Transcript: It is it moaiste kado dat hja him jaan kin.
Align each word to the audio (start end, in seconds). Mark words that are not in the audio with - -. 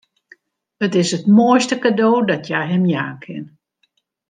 It 0.85 0.93
is 1.01 1.13
it 1.17 1.25
moaiste 1.35 1.75
kado 1.83 2.09
dat 2.29 2.43
hja 2.49 2.61
him 2.71 2.85
jaan 2.93 3.17
kin. 3.23 3.45